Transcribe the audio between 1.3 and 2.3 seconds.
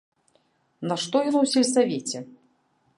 ён у сельсавеце!